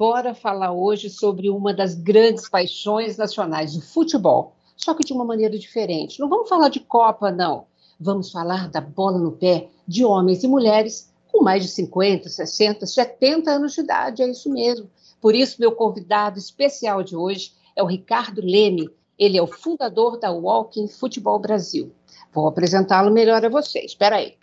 bora 0.00 0.32
falar 0.32 0.72
hoje 0.72 1.10
sobre 1.10 1.50
uma 1.50 1.74
das 1.74 1.94
grandes 1.94 2.48
paixões 2.48 3.18
nacionais, 3.18 3.76
o 3.76 3.82
futebol. 3.82 4.56
Só 4.74 4.94
que 4.94 5.04
de 5.04 5.12
uma 5.12 5.26
maneira 5.26 5.58
diferente. 5.58 6.18
Não 6.18 6.26
vamos 6.26 6.48
falar 6.48 6.70
de 6.70 6.80
Copa, 6.80 7.30
não. 7.30 7.66
Vamos 8.00 8.32
falar 8.32 8.70
da 8.70 8.80
bola 8.80 9.18
no 9.18 9.32
pé 9.32 9.68
de 9.86 10.02
homens 10.02 10.42
e 10.42 10.48
mulheres 10.48 11.12
com 11.30 11.44
mais 11.44 11.62
de 11.62 11.68
50, 11.68 12.30
60, 12.30 12.86
70 12.86 13.50
anos 13.50 13.74
de 13.74 13.82
idade, 13.82 14.22
é 14.22 14.30
isso 14.30 14.48
mesmo. 14.50 14.90
Por 15.20 15.34
isso, 15.34 15.60
meu 15.60 15.72
convidado 15.72 16.38
especial 16.38 17.02
de 17.02 17.14
hoje 17.14 17.52
é 17.76 17.82
o 17.82 17.86
Ricardo 17.86 18.40
Leme. 18.40 18.88
Ele 19.18 19.36
é 19.36 19.42
o 19.42 19.46
fundador 19.46 20.18
da 20.18 20.32
Walking 20.32 20.88
Futebol 20.88 21.38
Brasil. 21.38 21.92
Vou 22.32 22.48
apresentá-lo 22.48 23.10
melhor 23.10 23.44
a 23.44 23.50
vocês. 23.50 23.90
Espera 23.90 24.16
aí. 24.16 24.39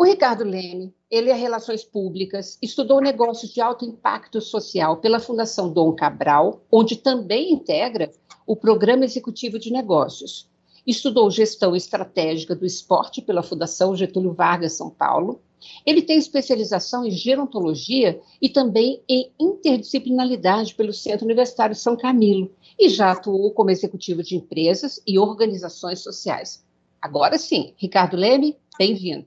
O 0.00 0.04
Ricardo 0.04 0.44
Leme, 0.44 0.94
ele 1.10 1.28
é 1.28 1.34
Relações 1.34 1.82
Públicas, 1.82 2.56
estudou 2.62 3.00
negócios 3.00 3.52
de 3.52 3.60
alto 3.60 3.84
impacto 3.84 4.40
social 4.40 4.98
pela 4.98 5.18
Fundação 5.18 5.72
Dom 5.72 5.92
Cabral, 5.92 6.64
onde 6.70 6.94
também 6.94 7.52
integra 7.52 8.08
o 8.46 8.54
Programa 8.54 9.04
Executivo 9.04 9.58
de 9.58 9.72
Negócios. 9.72 10.48
Estudou 10.86 11.28
Gestão 11.32 11.74
Estratégica 11.74 12.54
do 12.54 12.64
Esporte 12.64 13.20
pela 13.20 13.42
Fundação 13.42 13.96
Getúlio 13.96 14.32
Vargas 14.32 14.74
São 14.74 14.88
Paulo. 14.88 15.40
Ele 15.84 16.00
tem 16.00 16.16
especialização 16.16 17.04
em 17.04 17.10
gerontologia 17.10 18.20
e 18.40 18.48
também 18.48 19.02
em 19.08 19.32
interdisciplinaridade 19.36 20.76
pelo 20.76 20.92
Centro 20.92 21.24
Universitário 21.24 21.74
São 21.74 21.96
Camilo 21.96 22.52
e 22.78 22.88
já 22.88 23.10
atuou 23.10 23.50
como 23.50 23.70
executivo 23.70 24.22
de 24.22 24.36
empresas 24.36 25.02
e 25.04 25.18
organizações 25.18 25.98
sociais. 25.98 26.64
Agora 27.02 27.36
sim, 27.36 27.74
Ricardo 27.76 28.16
Leme, 28.16 28.56
bem-vindo. 28.78 29.26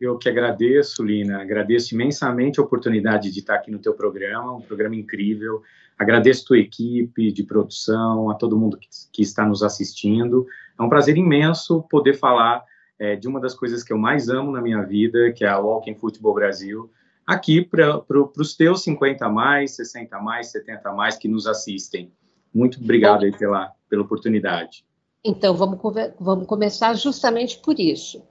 Eu 0.00 0.16
que 0.16 0.30
agradeço, 0.30 1.04
Lina, 1.04 1.42
agradeço 1.42 1.94
imensamente 1.94 2.58
a 2.58 2.62
oportunidade 2.62 3.30
de 3.30 3.40
estar 3.40 3.56
aqui 3.56 3.70
no 3.70 3.78
teu 3.78 3.92
programa, 3.92 4.56
um 4.56 4.62
programa 4.62 4.96
incrível. 4.96 5.62
Agradeço 5.98 6.44
a 6.44 6.46
tua 6.46 6.58
equipe 6.58 7.30
de 7.30 7.42
produção, 7.42 8.30
a 8.30 8.34
todo 8.34 8.58
mundo 8.58 8.78
que, 9.12 9.20
está 9.20 9.44
nos 9.44 9.62
assistindo. 9.62 10.46
É 10.78 10.82
um 10.82 10.88
prazer 10.88 11.18
imenso 11.18 11.82
poder 11.82 12.14
falar 12.14 12.64
é, 12.98 13.14
de 13.14 13.28
uma 13.28 13.38
das 13.38 13.54
coisas 13.54 13.84
que 13.84 13.92
eu 13.92 13.98
mais 13.98 14.30
amo 14.30 14.50
na 14.50 14.62
minha 14.62 14.82
vida, 14.82 15.32
que 15.32 15.44
é 15.44 15.48
a 15.48 15.58
Walking 15.58 15.96
Football 15.96 16.32
Brasil, 16.32 16.90
aqui 17.26 17.62
para 17.62 17.98
pro, 17.98 18.32
os 18.38 18.56
teus 18.56 18.82
50 18.82 19.28
mais, 19.28 19.72
60 19.76 20.18
mais, 20.18 20.50
70 20.50 20.92
mais 20.92 21.18
que 21.18 21.28
nos 21.28 21.46
assistem. 21.46 22.10
Muito 22.54 22.80
obrigado 22.82 23.24
aí 23.24 23.36
pela, 23.36 23.70
pela 23.86 24.02
oportunidade. 24.02 24.82
Então, 25.22 25.54
vamos, 25.54 25.78
vamos 26.18 26.46
começar 26.46 26.94
justamente 26.94 27.58
por 27.58 27.78
isso. 27.78 28.22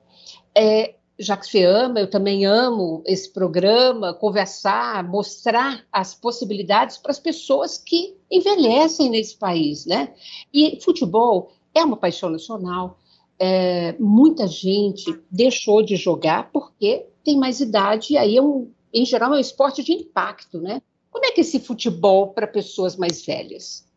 É, 0.57 0.95
já 1.19 1.35
que 1.35 1.45
você 1.45 1.63
ama, 1.65 1.99
eu 1.99 2.09
também 2.09 2.45
amo 2.45 3.03
esse 3.05 3.31
programa, 3.31 4.13
conversar, 4.13 5.03
mostrar 5.03 5.85
as 5.91 6.15
possibilidades 6.15 6.97
para 6.97 7.11
as 7.11 7.19
pessoas 7.19 7.77
que 7.77 8.15
envelhecem 8.31 9.09
nesse 9.09 9.35
país, 9.35 9.85
né? 9.85 10.13
E 10.53 10.79
futebol 10.81 11.51
é 11.75 11.83
uma 11.83 11.97
paixão 11.97 12.29
nacional. 12.29 12.97
É, 13.37 13.95
muita 13.99 14.47
gente 14.47 15.13
deixou 15.29 15.83
de 15.83 15.97
jogar 15.97 16.49
porque 16.51 17.05
tem 17.23 17.37
mais 17.37 17.59
idade 17.59 18.13
e 18.13 18.17
aí 18.17 18.37
é 18.37 18.41
um, 18.41 18.71
em 18.93 19.05
geral 19.05 19.33
é 19.33 19.37
um 19.37 19.41
esporte 19.41 19.83
de 19.83 19.91
impacto, 19.91 20.61
né? 20.61 20.81
Como 21.11 21.25
é 21.25 21.31
que 21.31 21.41
é 21.41 21.43
esse 21.43 21.59
futebol 21.59 22.29
para 22.29 22.47
pessoas 22.47 22.95
mais 22.95 23.25
velhas? 23.25 23.88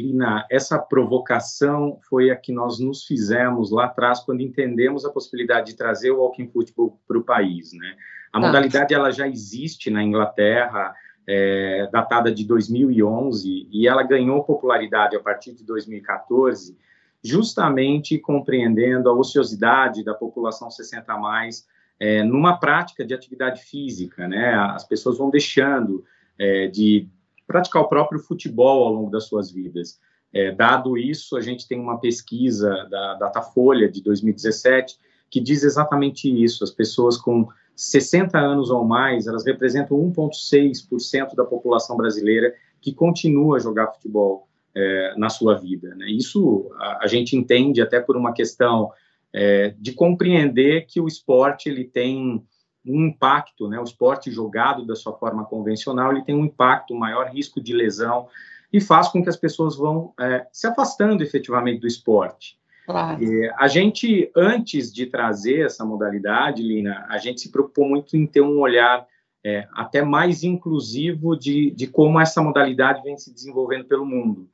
Lina, 0.00 0.46
essa 0.50 0.78
provocação 0.78 1.98
foi 2.08 2.30
a 2.30 2.36
que 2.36 2.52
nós 2.52 2.78
nos 2.78 3.04
fizemos 3.04 3.70
lá 3.70 3.86
atrás 3.86 4.20
quando 4.20 4.40
entendemos 4.40 5.04
a 5.04 5.10
possibilidade 5.10 5.72
de 5.72 5.76
trazer 5.76 6.12
o 6.12 6.20
walking 6.20 6.48
football 6.48 6.98
para 7.06 7.18
o 7.18 7.24
país, 7.24 7.72
né? 7.72 7.96
A 8.32 8.40
tá. 8.40 8.46
modalidade 8.46 8.94
ela 8.94 9.10
já 9.10 9.26
existe 9.26 9.90
na 9.90 10.02
Inglaterra, 10.02 10.94
é, 11.26 11.88
datada 11.90 12.32
de 12.32 12.44
2011, 12.44 13.68
e 13.70 13.88
ela 13.88 14.02
ganhou 14.02 14.44
popularidade 14.44 15.16
a 15.16 15.20
partir 15.20 15.52
de 15.52 15.64
2014, 15.64 16.78
justamente 17.22 18.18
compreendendo 18.18 19.10
a 19.10 19.12
ociosidade 19.12 20.04
da 20.04 20.14
população 20.14 20.70
60 20.70 21.12
a 21.12 21.18
mais 21.18 21.66
é, 21.98 22.22
numa 22.22 22.56
prática 22.56 23.04
de 23.04 23.12
atividade 23.12 23.62
física, 23.62 24.28
né? 24.28 24.54
As 24.54 24.84
pessoas 24.84 25.18
vão 25.18 25.28
deixando 25.28 26.04
é, 26.38 26.68
de 26.68 27.08
praticar 27.48 27.82
o 27.82 27.88
próprio 27.88 28.20
futebol 28.20 28.86
ao 28.86 28.92
longo 28.92 29.10
das 29.10 29.24
suas 29.24 29.50
vidas. 29.50 29.98
É, 30.32 30.52
dado 30.52 30.98
isso, 30.98 31.36
a 31.36 31.40
gente 31.40 31.66
tem 31.66 31.80
uma 31.80 31.98
pesquisa 31.98 32.86
da 32.90 33.14
Datafolha 33.14 33.90
de 33.90 34.02
2017 34.02 34.98
que 35.30 35.40
diz 35.40 35.62
exatamente 35.62 36.28
isso. 36.28 36.62
As 36.62 36.70
pessoas 36.70 37.16
com 37.16 37.48
60 37.74 38.38
anos 38.38 38.70
ou 38.70 38.84
mais, 38.84 39.26
elas 39.26 39.46
representam 39.46 39.96
1,6% 40.12 41.34
da 41.34 41.44
população 41.44 41.96
brasileira 41.96 42.54
que 42.80 42.92
continua 42.92 43.56
a 43.56 43.60
jogar 43.60 43.92
futebol 43.92 44.48
é, 44.74 45.14
na 45.16 45.28
sua 45.28 45.54
vida. 45.54 45.94
Né? 45.94 46.10
Isso 46.10 46.70
a, 46.76 47.04
a, 47.04 47.06
gente 47.06 47.36
entende 47.36 47.80
até 47.80 48.00
por 48.00 48.16
uma 48.16 48.32
questão 48.32 48.90
é, 49.32 49.74
de 49.78 49.92
compreender 49.92 50.86
que 50.86 51.00
o 51.00 51.08
esporte 51.08 51.68
ele 51.68 51.84
tem 51.84 52.42
um 52.84 53.06
impacto, 53.06 53.68
né? 53.68 53.78
O 53.78 53.84
esporte 53.84 54.30
jogado 54.30 54.86
da 54.86 54.94
sua 54.94 55.12
forma 55.12 55.44
convencional, 55.44 56.12
ele 56.12 56.24
tem 56.24 56.34
um 56.34 56.44
impacto, 56.44 56.94
um 56.94 56.98
maior 56.98 57.28
risco 57.28 57.60
de 57.60 57.72
lesão 57.72 58.28
e 58.72 58.80
faz 58.80 59.08
com 59.08 59.22
que 59.22 59.28
as 59.28 59.36
pessoas 59.36 59.76
vão 59.76 60.12
é, 60.20 60.46
se 60.52 60.66
afastando 60.66 61.22
efetivamente 61.22 61.80
do 61.80 61.86
esporte. 61.86 62.58
Claro. 62.86 63.22
E 63.22 63.50
a 63.58 63.68
gente, 63.68 64.30
antes 64.34 64.92
de 64.92 65.06
trazer 65.06 65.66
essa 65.66 65.84
modalidade, 65.84 66.62
Lina, 66.62 67.06
a 67.08 67.18
gente 67.18 67.40
se 67.40 67.50
preocupou 67.50 67.86
muito 67.86 68.16
em 68.16 68.26
ter 68.26 68.40
um 68.40 68.60
olhar 68.60 69.06
é, 69.44 69.68
até 69.72 70.02
mais 70.02 70.42
inclusivo 70.42 71.36
de, 71.36 71.70
de 71.70 71.86
como 71.86 72.20
essa 72.20 72.42
modalidade 72.42 73.02
vem 73.02 73.16
se 73.16 73.32
desenvolvendo 73.32 73.84
pelo 73.84 74.06
mundo. 74.06 74.48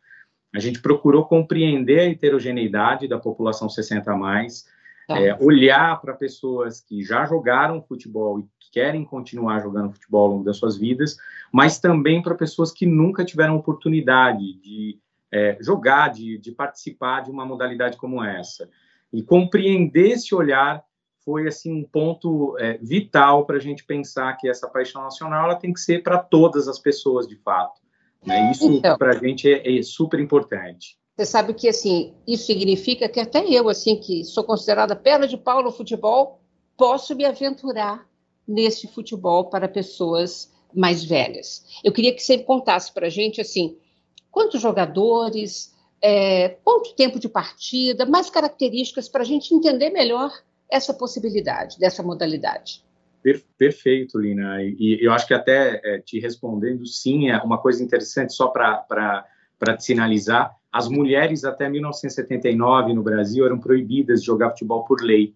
A 0.54 0.58
gente 0.58 0.80
procurou 0.80 1.24
compreender 1.26 2.00
a 2.00 2.10
heterogeneidade 2.10 3.08
da 3.08 3.18
população 3.18 3.68
60 3.68 4.12
a 4.12 4.16
mais, 4.16 4.66
Tá. 5.06 5.20
É, 5.20 5.36
olhar 5.38 6.00
para 6.00 6.14
pessoas 6.14 6.80
que 6.80 7.04
já 7.04 7.26
jogaram 7.26 7.82
futebol 7.82 8.40
e 8.40 8.46
querem 8.72 9.04
continuar 9.04 9.60
jogando 9.60 9.92
futebol 9.92 10.22
ao 10.22 10.32
longo 10.32 10.44
das 10.44 10.56
suas 10.56 10.76
vidas, 10.76 11.16
mas 11.52 11.78
também 11.78 12.20
para 12.20 12.34
pessoas 12.34 12.72
que 12.72 12.86
nunca 12.86 13.24
tiveram 13.24 13.56
oportunidade 13.56 14.54
de 14.54 14.98
é, 15.32 15.56
jogar, 15.60 16.08
de, 16.08 16.38
de, 16.38 16.50
participar 16.50 17.20
de 17.20 17.30
uma 17.30 17.46
modalidade 17.46 17.96
como 17.96 18.22
essa. 18.22 18.68
E 19.12 19.22
compreender 19.22 20.12
esse 20.12 20.34
olhar 20.34 20.82
foi 21.24 21.46
assim 21.46 21.72
um 21.72 21.84
ponto 21.84 22.56
é, 22.58 22.78
vital 22.78 23.46
para 23.46 23.56
a 23.56 23.60
gente 23.60 23.84
pensar 23.84 24.36
que 24.36 24.48
essa 24.48 24.68
paixão 24.68 25.02
nacional 25.02 25.44
ela 25.44 25.56
tem 25.56 25.72
que 25.72 25.80
ser 25.80 26.02
para 26.02 26.18
todas 26.18 26.66
as 26.66 26.78
pessoas 26.78 27.28
de 27.28 27.36
fato. 27.36 27.80
Né? 28.24 28.50
Isso 28.50 28.72
então, 28.72 28.96
para 28.98 29.12
a 29.12 29.18
gente 29.18 29.50
é, 29.50 29.78
é 29.78 29.82
super 29.82 30.18
importante. 30.18 30.96
Você 31.16 31.26
sabe 31.26 31.54
que 31.54 31.68
assim, 31.68 32.12
isso 32.26 32.46
significa 32.46 33.08
que 33.08 33.20
até 33.20 33.46
eu, 33.48 33.68
assim, 33.68 33.96
que 33.96 34.24
sou 34.24 34.42
considerada 34.42 34.96
perna 34.96 35.28
de 35.28 35.36
pau 35.36 35.62
no 35.62 35.70
futebol, 35.70 36.40
posso 36.76 37.14
me 37.14 37.24
aventurar 37.24 38.06
nesse 38.46 38.88
futebol 38.88 39.44
para 39.44 39.68
pessoas 39.68 40.52
mais 40.74 41.04
velhas. 41.04 41.64
Eu 41.84 41.92
queria 41.92 42.12
que 42.12 42.20
você 42.20 42.38
contasse 42.38 42.92
para 42.92 43.06
a 43.06 43.10
gente 43.10 43.40
assim, 43.40 43.76
quantos 44.28 44.60
jogadores, 44.60 45.72
é, 46.02 46.48
quanto 46.64 46.94
tempo 46.96 47.20
de 47.20 47.28
partida, 47.28 48.04
mais 48.04 48.28
características 48.28 49.08
para 49.08 49.22
a 49.22 49.24
gente 49.24 49.54
entender 49.54 49.90
melhor 49.90 50.32
essa 50.68 50.92
possibilidade 50.92 51.78
dessa 51.78 52.02
modalidade. 52.02 52.84
Perfeito, 53.56 54.18
Lina. 54.18 54.62
E, 54.62 54.98
eu 55.00 55.12
acho 55.12 55.26
que 55.26 55.32
até 55.32 55.80
é, 55.82 55.98
te 55.98 56.18
respondendo, 56.18 56.84
sim, 56.86 57.30
é 57.30 57.38
uma 57.38 57.56
coisa 57.56 57.82
interessante 57.82 58.34
só 58.34 58.48
para 58.48 59.24
te 59.78 59.84
sinalizar 59.84 60.54
as 60.74 60.88
mulheres 60.88 61.44
até 61.44 61.68
1979 61.68 62.94
no 62.94 63.02
Brasil 63.04 63.46
eram 63.46 63.60
proibidas 63.60 64.18
de 64.18 64.26
jogar 64.26 64.50
futebol 64.50 64.84
por 64.84 65.00
lei, 65.00 65.32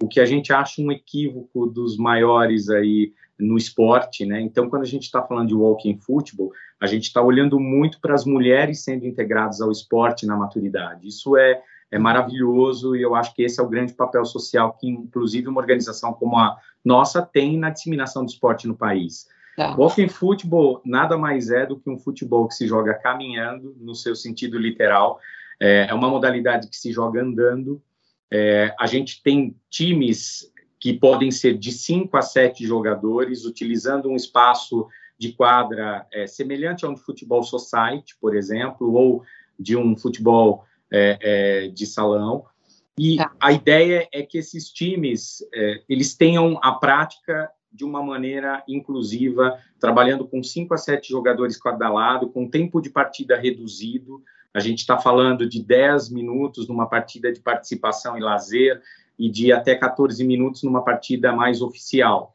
o 0.00 0.06
que 0.06 0.20
a 0.20 0.24
gente 0.24 0.52
acha 0.52 0.80
um 0.80 0.92
equívoco 0.92 1.66
dos 1.66 1.96
maiores 1.96 2.70
aí 2.70 3.12
no 3.36 3.56
esporte, 3.56 4.24
né? 4.24 4.40
Então, 4.40 4.70
quando 4.70 4.82
a 4.82 4.86
gente 4.86 5.02
está 5.02 5.20
falando 5.20 5.48
de 5.48 5.54
walking 5.56 5.98
football, 5.98 6.52
a 6.80 6.86
gente 6.86 7.08
está 7.08 7.20
olhando 7.20 7.58
muito 7.58 8.00
para 8.00 8.14
as 8.14 8.24
mulheres 8.24 8.84
sendo 8.84 9.04
integradas 9.04 9.60
ao 9.60 9.72
esporte 9.72 10.24
na 10.24 10.36
maturidade. 10.36 11.08
Isso 11.08 11.36
é, 11.36 11.60
é 11.90 11.98
maravilhoso 11.98 12.94
e 12.94 13.02
eu 13.02 13.16
acho 13.16 13.34
que 13.34 13.42
esse 13.42 13.58
é 13.58 13.62
o 13.64 13.68
grande 13.68 13.94
papel 13.94 14.24
social 14.24 14.76
que, 14.78 14.88
inclusive, 14.88 15.48
uma 15.48 15.60
organização 15.60 16.12
como 16.12 16.38
a 16.38 16.56
nossa 16.84 17.20
tem 17.20 17.58
na 17.58 17.70
disseminação 17.70 18.24
do 18.24 18.30
esporte 18.30 18.68
no 18.68 18.76
país. 18.76 19.26
Tá. 19.58 19.74
Walking 19.76 20.06
futebol 20.06 20.80
nada 20.84 21.18
mais 21.18 21.50
é 21.50 21.66
do 21.66 21.76
que 21.76 21.90
um 21.90 21.98
futebol 21.98 22.46
que 22.46 22.54
se 22.54 22.64
joga 22.64 22.94
caminhando, 22.94 23.74
no 23.80 23.92
seu 23.92 24.14
sentido 24.14 24.56
literal. 24.56 25.18
É, 25.58 25.88
é 25.90 25.94
uma 25.94 26.08
modalidade 26.08 26.68
que 26.68 26.76
se 26.76 26.92
joga 26.92 27.20
andando. 27.20 27.82
É, 28.30 28.72
a 28.78 28.86
gente 28.86 29.20
tem 29.20 29.56
times 29.68 30.48
que 30.78 30.92
podem 30.92 31.32
ser 31.32 31.58
de 31.58 31.72
5 31.72 32.16
a 32.16 32.22
7 32.22 32.64
jogadores, 32.64 33.44
utilizando 33.44 34.08
um 34.08 34.14
espaço 34.14 34.86
de 35.18 35.32
quadra 35.32 36.06
é, 36.12 36.24
semelhante 36.28 36.86
a 36.86 36.88
um 36.88 36.96
futebol 36.96 37.42
society, 37.42 38.16
por 38.20 38.36
exemplo, 38.36 38.94
ou 38.94 39.24
de 39.58 39.76
um 39.76 39.96
futebol 39.96 40.62
é, 40.88 41.18
é, 41.20 41.66
de 41.66 41.84
salão. 41.84 42.44
E 42.96 43.16
tá. 43.16 43.32
a 43.40 43.50
ideia 43.50 44.08
é 44.12 44.22
que 44.22 44.38
esses 44.38 44.70
times 44.70 45.44
é, 45.52 45.82
eles 45.88 46.14
tenham 46.14 46.60
a 46.62 46.74
prática 46.74 47.50
de 47.72 47.84
uma 47.84 48.02
maneira 48.02 48.62
inclusiva, 48.68 49.58
trabalhando 49.78 50.26
com 50.26 50.42
cinco 50.42 50.74
a 50.74 50.76
sete 50.76 51.10
jogadores 51.10 51.56
cada 51.56 51.88
lado, 51.88 52.30
com 52.30 52.48
tempo 52.48 52.80
de 52.80 52.90
partida 52.90 53.36
reduzido. 53.36 54.22
A 54.52 54.60
gente 54.60 54.78
está 54.78 54.98
falando 54.98 55.48
de 55.48 55.62
10 55.62 56.10
minutos 56.10 56.66
numa 56.66 56.88
partida 56.88 57.32
de 57.32 57.40
participação 57.40 58.16
e 58.16 58.20
lazer 58.20 58.80
e 59.18 59.30
de 59.30 59.52
até 59.52 59.74
14 59.74 60.24
minutos 60.24 60.62
numa 60.62 60.82
partida 60.82 61.32
mais 61.32 61.60
oficial. 61.60 62.34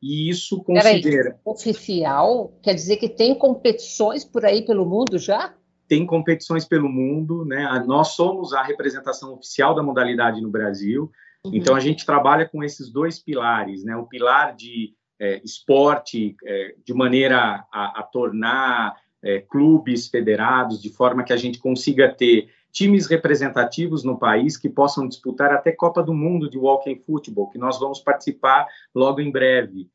E 0.00 0.28
isso 0.28 0.62
considera. 0.62 1.30
Peraí, 1.30 1.40
oficial 1.44 2.52
quer 2.62 2.74
dizer 2.74 2.96
que 2.96 3.08
tem 3.08 3.34
competições 3.34 4.24
por 4.24 4.44
aí 4.44 4.64
pelo 4.64 4.86
mundo 4.86 5.18
já? 5.18 5.54
Tem 5.88 6.06
competições 6.06 6.64
pelo 6.64 6.88
mundo, 6.88 7.44
né? 7.44 7.82
Nós 7.86 8.08
somos 8.08 8.52
a 8.52 8.62
representação 8.62 9.34
oficial 9.34 9.74
da 9.74 9.82
modalidade 9.82 10.40
no 10.40 10.50
Brasil. 10.50 11.10
Uhum. 11.48 11.56
Então 11.56 11.74
a 11.74 11.80
gente 11.80 12.06
trabalha 12.06 12.48
com 12.48 12.62
esses 12.62 12.90
dois 12.90 13.18
pilares, 13.18 13.84
né? 13.84 13.96
O 13.96 14.06
pilar 14.06 14.54
de 14.54 14.94
é, 15.20 15.40
esporte 15.44 16.36
é, 16.44 16.74
de 16.84 16.94
maneira 16.94 17.64
a, 17.72 18.00
a 18.00 18.02
tornar 18.02 18.96
é, 19.22 19.40
clubes 19.40 20.08
federados, 20.08 20.80
de 20.80 20.90
forma 20.90 21.24
que 21.24 21.32
a 21.32 21.36
gente 21.36 21.58
consiga 21.58 22.08
ter 22.12 22.48
times 22.70 23.06
representativos 23.06 24.04
no 24.04 24.18
país 24.18 24.56
que 24.56 24.68
possam 24.68 25.08
disputar 25.08 25.52
até 25.52 25.72
Copa 25.72 26.02
do 26.02 26.14
Mundo 26.14 26.48
de 26.48 26.58
Walking 26.58 27.02
Football, 27.04 27.50
que 27.50 27.58
nós 27.58 27.78
vamos 27.80 28.00
participar 28.00 28.66
logo 28.94 29.20
em 29.20 29.30
breve. 29.30 29.88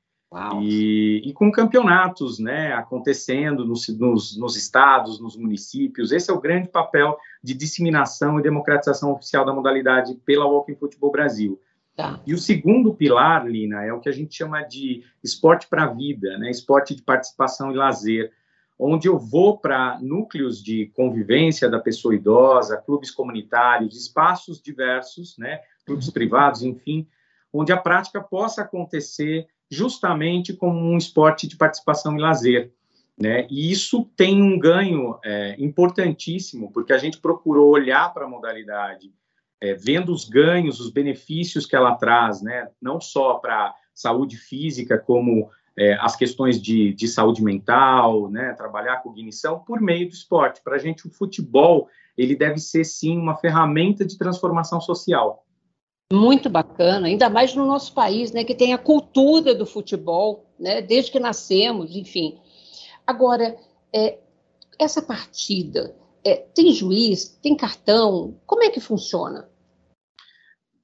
E, 0.61 1.21
e, 1.25 1.33
com 1.33 1.51
campeonatos 1.51 2.39
né, 2.39 2.73
acontecendo 2.73 3.65
nos, 3.65 3.87
nos, 3.89 4.37
nos, 4.37 4.55
estados, 4.55 5.19
nos 5.19 5.37
municípios. 5.37 6.11
Esse 6.11 6.31
é 6.31 6.33
o 6.33 6.41
grande 6.41 6.69
papel 6.69 7.17
de 7.43 7.53
disseminação 7.53 8.39
e 8.39 8.43
democratização 8.43 9.11
oficial 9.11 9.45
da 9.45 9.53
modalidade 9.53 10.15
pela 10.25 10.45
Walking 10.45 10.75
Football 10.75 11.11
Brasil. 11.11 11.61
Tá. 11.95 12.19
E 12.25 12.33
o 12.33 12.39
segundo 12.39 12.93
pilar, 12.95 13.47
Lina, 13.47 13.83
é 13.83 13.93
o 13.93 13.99
que 13.99 14.09
a 14.09 14.11
gente 14.11 14.35
chama 14.35 14.63
de 14.63 15.03
esporte 15.23 15.67
para 15.67 15.83
a 15.83 15.93
vida, 15.93 16.35
né, 16.39 16.49
esporte 16.49 16.95
de 16.95 17.03
participação 17.03 17.71
e 17.71 17.75
lazer, 17.75 18.31
onde 18.79 19.07
eu 19.07 19.19
vou 19.19 19.59
para 19.59 19.99
núcleos 20.01 20.63
de 20.63 20.87
convivência 20.95 21.69
da 21.69 21.79
pessoa 21.79 22.15
idosa, 22.15 22.77
clubes 22.77 23.11
comunitários, 23.11 23.95
espaços 23.95 24.59
diversos, 24.59 25.37
né, 25.37 25.61
clubes 25.85 26.09
privados, 26.09 26.63
enfim, 26.63 27.07
onde 27.53 27.71
a 27.71 27.77
prática 27.77 28.19
possa 28.19 28.63
acontecer 28.63 29.47
justamente 29.69 30.53
como 30.53 30.79
um 30.79 30.97
esporte 30.97 31.47
de 31.47 31.57
participação 31.57 32.17
e 32.17 32.21
lazer. 32.21 32.71
Né? 33.19 33.47
E 33.49 33.71
isso 33.71 34.09
tem 34.15 34.41
um 34.41 34.57
ganho 34.57 35.17
é, 35.23 35.55
importantíssimo, 35.59 36.71
porque 36.71 36.93
a 36.93 36.97
gente 36.97 37.19
procurou 37.19 37.69
olhar 37.69 38.11
para 38.13 38.25
a 38.25 38.29
modalidade, 38.29 39.13
é, 39.61 39.73
vendo 39.73 40.11
os 40.11 40.27
ganhos, 40.27 40.79
os 40.79 40.89
benefícios 40.89 41.65
que 41.65 41.75
ela 41.75 41.95
traz, 41.95 42.41
né? 42.41 42.69
não 42.81 42.99
só 42.99 43.35
para 43.35 43.73
saúde 43.93 44.37
física, 44.37 44.97
como 44.97 45.49
é, 45.77 45.93
as 45.95 46.15
questões 46.15 46.61
de, 46.61 46.93
de, 46.93 47.07
saúde 47.07 47.43
mental, 47.43 48.29
né? 48.29 48.53
trabalhar 48.53 48.93
a 48.93 49.01
cognição, 49.01 49.59
por 49.59 49.79
meio 49.79 50.07
do 50.07 50.13
esporte. 50.13 50.61
Para 50.63 50.75
a 50.75 50.79
gente, 50.79 51.07
o 51.07 51.11
futebol 51.11 51.87
ele 52.17 52.35
deve 52.35 52.59
ser, 52.59 52.83
sim, 52.83 53.17
uma 53.17 53.35
ferramenta 53.35 54.05
de 54.05 54.17
transformação 54.17 54.81
social 54.81 55.43
muito 56.11 56.49
bacana, 56.49 57.07
ainda 57.07 57.29
mais 57.29 57.55
no 57.55 57.65
nosso 57.65 57.93
país, 57.93 58.31
né, 58.31 58.43
que 58.43 58.55
tem 58.55 58.73
a 58.73 58.77
cultura 58.77 59.55
do 59.55 59.65
futebol, 59.65 60.45
né, 60.59 60.81
desde 60.81 61.11
que 61.11 61.19
nascemos, 61.19 61.95
enfim. 61.95 62.39
Agora, 63.05 63.57
é, 63.93 64.19
essa 64.79 65.01
partida 65.01 65.95
é, 66.23 66.35
tem 66.35 66.71
juiz, 66.71 67.29
tem 67.41 67.55
cartão, 67.55 68.35
como 68.45 68.63
é 68.63 68.69
que 68.69 68.79
funciona? 68.79 69.49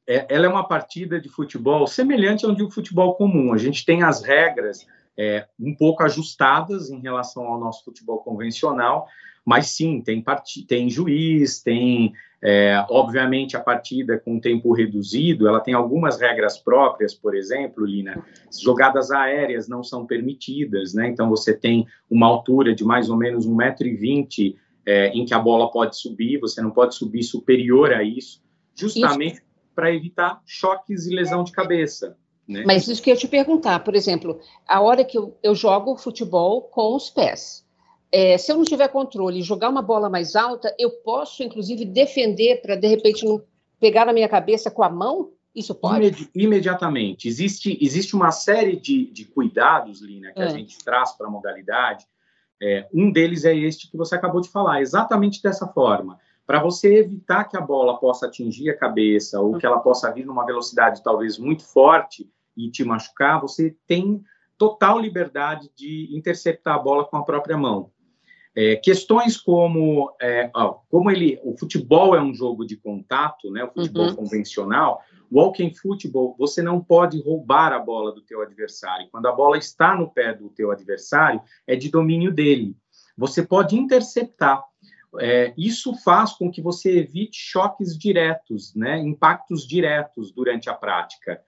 É, 0.08 0.26
ela 0.28 0.48
é 0.48 0.50
uma 0.50 0.68
partida 0.68 1.20
de 1.20 1.30
futebol 1.30 1.86
semelhante 1.86 2.46
ao 2.46 2.56
de 2.56 2.64
um 2.64 2.72
futebol 2.72 3.14
comum. 3.14 3.54
A 3.54 3.58
gente 3.58 3.86
tem 3.86 4.02
as 4.02 4.24
regras 4.24 4.86
é, 5.16 5.48
um 5.60 5.76
pouco 5.76 6.02
ajustadas 6.02 6.90
em 6.90 7.00
relação 7.00 7.46
ao 7.46 7.60
nosso 7.60 7.84
futebol 7.84 8.18
convencional, 8.20 9.08
mas 9.46 9.68
sim, 9.68 10.02
tem, 10.02 10.24
tem 10.68 10.90
juiz, 10.90 11.62
tem 11.62 12.14
é, 12.42 12.86
obviamente, 12.90 13.58
a 13.58 13.60
partida 13.60 14.18
com 14.18 14.40
tempo 14.40 14.74
reduzido, 14.74 15.48
ela 15.48 15.60
tem 15.60 15.74
algumas 15.74 16.20
regras 16.20 16.58
próprias, 16.58 17.14
por 17.14 17.36
exemplo, 17.36 17.86
Lina, 17.86 18.24
jogadas 18.62 19.12
aéreas 19.12 19.68
não 19.68 19.84
são 19.84 20.06
permitidas, 20.06 20.94
né? 20.94 21.10
Então, 21.10 21.30
você 21.30 21.54
tem 21.54 21.86
uma 22.10 22.28
altura 22.28 22.74
de 22.74 22.84
mais 22.84 23.10
ou 23.10 23.18
menos 23.18 23.46
1,20m 23.46 24.56
é, 24.86 25.10
em 25.10 25.26
que 25.26 25.34
a 25.34 25.40
bola 25.40 25.70
pode 25.70 26.00
subir, 26.00 26.40
você 26.40 26.62
não 26.62 26.72
pode 26.72 26.96
subir 26.96 27.24
superior 27.24 27.94
a 27.94 28.04
isso, 28.04 28.42
justamente 28.74 29.42
para 29.76 29.94
evitar 29.94 30.42
choques 30.46 31.08
e 31.08 31.16
lesão 31.16 31.44
de 31.44 31.52
cabeça. 31.52 32.18
Né? 32.48 32.64
Mas 32.66 32.88
isso 32.88 33.04
que 33.04 33.12
eu 33.12 33.18
te 33.18 33.28
perguntar, 33.28 33.84
por 33.84 33.96
exemplo, 33.96 34.40
a 34.68 34.82
hora 34.82 35.04
que 35.04 35.18
eu, 35.18 35.38
eu 35.44 35.54
jogo 35.54 35.98
futebol 35.98 36.64
com 36.64 36.96
os 36.96 37.10
pés, 37.10 37.66
é, 38.12 38.38
se 38.38 38.52
eu 38.52 38.58
não 38.58 38.64
tiver 38.64 38.88
controle 38.88 39.40
e 39.40 39.44
jogar 39.44 39.70
uma 39.70 39.82
bola 39.82 40.10
mais 40.10 40.36
alta, 40.36 40.74
eu 40.80 40.90
posso, 40.90 41.44
inclusive, 41.44 41.86
defender 41.86 42.62
para, 42.62 42.76
de 42.76 42.88
repente, 42.88 43.26
não 43.26 43.42
pegar 43.80 44.06
na 44.06 44.14
minha 44.14 44.28
cabeça 44.28 44.72
com 44.72 44.84
a 44.84 44.90
mão? 44.90 45.32
Isso 45.56 45.74
pode? 45.76 45.98
Imedi 45.98 46.30
imediatamente. 46.36 47.28
Existe, 47.28 47.78
existe 47.82 48.16
uma 48.16 48.32
série 48.32 48.76
de, 48.76 49.12
de 49.12 49.26
cuidados, 49.26 50.02
Lina, 50.02 50.32
que 50.32 50.42
é. 50.42 50.46
a 50.46 50.50
gente 50.50 50.78
traz 50.84 51.12
para 51.14 51.28
a 51.28 51.30
modalidade. 51.30 52.06
É, 52.62 52.88
um 52.94 53.12
deles 53.12 53.46
é 53.46 53.56
este 53.56 53.90
que 53.90 53.98
você 53.98 54.16
acabou 54.16 54.42
de 54.42 54.50
falar, 54.50 54.82
exatamente 54.82 55.42
dessa 55.42 55.68
forma. 55.68 56.20
Para 56.46 56.62
você 56.62 56.96
evitar 56.98 57.46
que 57.46 57.56
a 57.56 57.62
bola 57.62 58.00
possa 58.00 58.26
atingir 58.26 58.70
a 58.72 58.78
cabeça 58.78 59.40
ou 59.40 59.58
que 59.58 59.66
ela 59.66 59.80
possa 59.80 60.12
vir 60.12 60.26
numa 60.26 60.46
velocidade 60.46 61.04
talvez 61.04 61.38
muito 61.38 61.64
forte 61.64 62.28
e 62.58 62.70
te 62.72 62.84
machucar, 62.84 63.40
você 63.40 63.76
tem 63.86 64.24
total 64.58 65.00
liberdade 65.00 65.70
de 65.76 66.10
interceptar 66.12 66.76
a 66.76 66.80
bola 66.80 67.06
com 67.06 67.18
a 67.18 67.24
própria 67.24 67.56
mão. 67.56 67.92
É, 68.56 68.76
questões 68.76 69.38
como, 69.38 70.14
é, 70.22 70.50
ó, 70.56 70.80
como 70.90 71.12
ele, 71.12 71.40
o 71.44 71.58
futebol 71.58 72.16
é 72.16 72.22
um 72.22 72.34
jogo 72.34 72.66
de 72.66 72.76
contato, 72.76 73.52
né, 73.52 73.64
o 73.64 73.72
futebol 73.72 74.08
uhum. 74.08 74.16
convencional, 74.16 75.02
walking 75.32 75.74
futebol, 75.74 76.36
você 76.38 76.62
não 76.62 76.82
pode 76.82 77.22
roubar 77.22 77.72
a 77.72 77.80
bola 77.80 78.12
do 78.12 78.22
teu 78.22 78.42
adversário. 78.42 79.08
Quando 79.12 79.28
a 79.28 79.32
bola 79.32 79.58
está 79.58 79.96
no 79.96 80.10
pé 80.10 80.34
do 80.34 80.50
teu 80.50 80.72
adversário, 80.72 81.42
é 81.68 81.76
de 81.76 81.90
domínio 81.90 82.32
dele. 82.32 82.76
Você 83.16 83.44
pode 83.44 83.76
interceptar. 83.76 84.64
É, 85.20 85.54
isso 85.58 85.94
faz 86.04 86.34
com 86.34 86.52
que 86.52 86.62
você 86.62 87.00
evite 87.00 87.38
choques 87.38 87.98
diretos, 87.98 88.76
né, 88.76 89.00
impactos 89.00 89.68
diretos 89.68 90.32
durante 90.32 90.70
a 90.70 90.74
prática. 90.74 91.42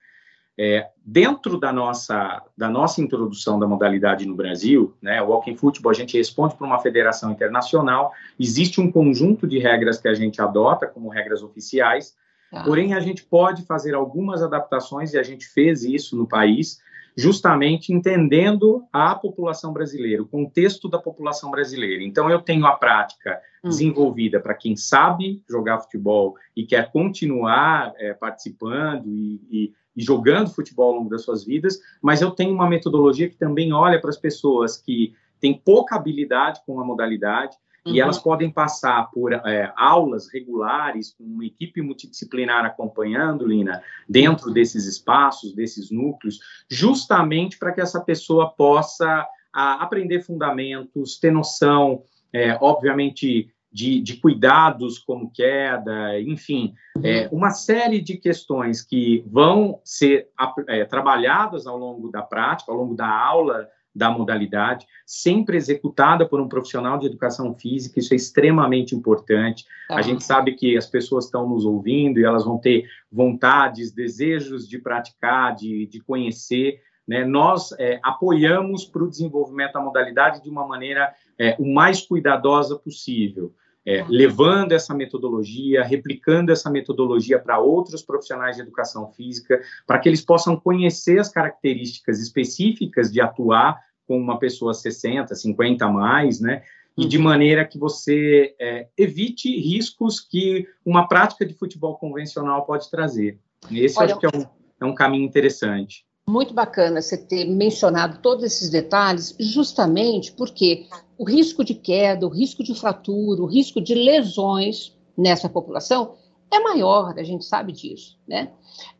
É, 0.59 0.89
dentro 1.03 1.57
da 1.57 1.71
nossa, 1.71 2.43
da 2.57 2.69
nossa 2.69 3.01
introdução 3.01 3.57
da 3.57 3.65
modalidade 3.65 4.25
no 4.25 4.35
Brasil, 4.35 4.93
né, 5.01 5.21
o 5.21 5.27
Walking 5.27 5.55
Football, 5.55 5.91
a 5.91 5.95
gente 5.95 6.17
responde 6.17 6.55
para 6.55 6.67
uma 6.67 6.79
federação 6.79 7.31
internacional, 7.31 8.11
existe 8.39 8.81
um 8.81 8.91
conjunto 8.91 9.47
de 9.47 9.59
regras 9.59 9.99
que 9.99 10.07
a 10.07 10.13
gente 10.13 10.41
adota 10.41 10.87
como 10.87 11.09
regras 11.09 11.41
oficiais, 11.41 12.15
ah. 12.51 12.63
porém 12.63 12.93
a 12.93 12.99
gente 12.99 13.23
pode 13.23 13.65
fazer 13.65 13.95
algumas 13.95 14.43
adaptações, 14.43 15.13
e 15.13 15.17
a 15.17 15.23
gente 15.23 15.47
fez 15.47 15.83
isso 15.83 16.17
no 16.17 16.27
país, 16.27 16.79
justamente 17.15 17.93
entendendo 17.93 18.85
a 18.91 19.15
população 19.15 19.73
brasileira, 19.73 20.21
o 20.21 20.27
contexto 20.27 20.87
da 20.87 20.97
população 20.97 21.51
brasileira. 21.51 22.03
Então, 22.03 22.29
eu 22.29 22.39
tenho 22.39 22.65
a 22.65 22.73
prática 22.73 23.41
hum. 23.63 23.69
desenvolvida 23.69 24.39
para 24.39 24.53
quem 24.53 24.75
sabe 24.75 25.41
jogar 25.49 25.79
futebol 25.79 26.35
e 26.55 26.65
quer 26.65 26.91
continuar 26.91 27.93
é, 27.97 28.13
participando 28.13 29.07
e, 29.07 29.41
e 29.49 29.73
e 29.95 30.03
jogando 30.03 30.53
futebol 30.53 30.91
ao 30.91 30.97
longo 30.99 31.09
das 31.09 31.23
suas 31.23 31.43
vidas, 31.43 31.79
mas 32.01 32.21
eu 32.21 32.31
tenho 32.31 32.53
uma 32.53 32.69
metodologia 32.69 33.29
que 33.29 33.37
também 33.37 33.73
olha 33.73 33.99
para 33.99 34.09
as 34.09 34.17
pessoas 34.17 34.77
que 34.77 35.13
têm 35.39 35.53
pouca 35.53 35.95
habilidade 35.95 36.61
com 36.65 36.79
a 36.79 36.85
modalidade 36.85 37.57
uhum. 37.85 37.93
e 37.93 37.99
elas 37.99 38.19
podem 38.19 38.49
passar 38.49 39.09
por 39.11 39.33
é, 39.33 39.73
aulas 39.75 40.31
regulares 40.31 41.13
com 41.17 41.23
uma 41.23 41.45
equipe 41.45 41.81
multidisciplinar 41.81 42.65
acompanhando, 42.65 43.45
Lina, 43.45 43.81
dentro 44.07 44.51
desses 44.51 44.85
espaços, 44.85 45.53
desses 45.53 45.91
núcleos, 45.91 46.39
justamente 46.69 47.57
para 47.57 47.71
que 47.71 47.81
essa 47.81 47.99
pessoa 47.99 48.51
possa 48.51 49.27
a, 49.53 49.83
aprender 49.83 50.21
fundamentos, 50.21 51.19
ter 51.19 51.31
noção, 51.31 52.03
é, 52.31 52.57
obviamente, 52.61 53.51
de, 53.71 54.01
de, 54.01 54.17
cuidados 54.17 54.99
como 54.99 55.31
queda, 55.31 56.19
enfim, 56.19 56.73
é, 57.01 57.27
uhum. 57.27 57.37
uma 57.37 57.51
série 57.51 58.01
de 58.01 58.17
questões 58.17 58.81
que 58.81 59.23
vão 59.27 59.79
ser 59.83 60.27
é, 60.67 60.83
trabalhadas 60.85 61.65
ao 61.65 61.77
longo 61.77 62.11
da 62.11 62.21
prática, 62.21 62.71
ao 62.71 62.77
longo 62.77 62.95
da 62.95 63.07
aula 63.07 63.67
da 63.93 64.09
modalidade, 64.09 64.87
sempre 65.05 65.57
executada 65.57 66.25
por 66.25 66.39
um 66.39 66.47
profissional 66.47 66.97
de 66.97 67.07
educação 67.07 67.53
física, 67.53 67.99
isso 67.99 68.13
é 68.13 68.15
extremamente 68.15 68.95
importante. 68.95 69.65
A 69.89 69.95
tá. 69.95 70.01
gente 70.01 70.23
sabe 70.23 70.53
que 70.53 70.77
as 70.77 70.85
pessoas 70.85 71.25
estão 71.25 71.47
nos 71.47 71.65
ouvindo 71.65 72.17
e 72.17 72.23
elas 72.23 72.45
vão 72.45 72.57
ter 72.57 72.85
vontades, 73.11 73.91
desejos 73.91 74.67
de 74.67 74.79
praticar, 74.79 75.55
de, 75.55 75.85
de 75.87 75.99
conhecer, 75.99 76.81
né? 77.07 77.25
Nós 77.25 77.73
é, 77.77 77.99
apoiamos 78.03 78.85
para 78.85 79.03
o 79.03 79.09
desenvolvimento 79.09 79.73
da 79.73 79.81
modalidade 79.81 80.41
de 80.41 80.49
uma 80.49 80.65
maneira 80.65 81.13
é, 81.37 81.55
o 81.59 81.73
mais 81.73 82.01
cuidadosa 82.01 82.77
possível. 82.77 83.53
É, 83.85 84.05
levando 84.07 84.73
essa 84.73 84.93
metodologia, 84.93 85.83
replicando 85.83 86.51
essa 86.51 86.69
metodologia 86.69 87.39
para 87.39 87.59
outros 87.59 88.01
profissionais 88.01 88.55
de 88.55 88.61
educação 88.61 89.11
física, 89.11 89.61
para 89.87 89.99
que 89.99 90.07
eles 90.07 90.23
possam 90.23 90.55
conhecer 90.55 91.19
as 91.19 91.29
características 91.29 92.19
específicas 92.19 93.11
de 93.11 93.19
atuar 93.19 93.79
com 94.07 94.17
uma 94.17 94.37
pessoa 94.37 94.73
60, 94.73 95.33
50 95.33 95.85
a 95.85 95.89
mais, 95.89 96.39
né? 96.39 96.63
E 96.97 97.07
de 97.07 97.17
uhum. 97.17 97.23
maneira 97.23 97.65
que 97.65 97.79
você 97.79 98.53
é, 98.59 98.87
evite 98.97 99.49
riscos 99.59 100.19
que 100.19 100.67
uma 100.85 101.07
prática 101.07 101.45
de 101.45 101.53
futebol 101.53 101.97
convencional 101.97 102.65
pode 102.65 102.91
trazer. 102.91 103.39
Esse 103.71 103.97
Olha, 103.97 104.11
acho 104.11 104.19
que 104.19 104.25
é 104.25 104.29
um, 104.29 104.45
é 104.81 104.85
um 104.85 104.93
caminho 104.93 105.23
interessante. 105.23 106.05
Muito 106.31 106.53
bacana 106.53 107.01
você 107.01 107.17
ter 107.17 107.43
mencionado 107.43 108.19
todos 108.21 108.45
esses 108.45 108.69
detalhes, 108.69 109.35
justamente 109.37 110.31
porque 110.31 110.87
o 111.17 111.25
risco 111.25 111.61
de 111.61 111.75
queda, 111.75 112.25
o 112.25 112.29
risco 112.29 112.63
de 112.63 112.73
fratura, 112.73 113.41
o 113.41 113.45
risco 113.45 113.81
de 113.81 113.93
lesões 113.93 114.97
nessa 115.17 115.49
população 115.49 116.15
é 116.49 116.57
maior, 116.57 117.19
a 117.19 117.23
gente 117.23 117.43
sabe 117.43 117.73
disso, 117.73 118.17
né? 118.25 118.53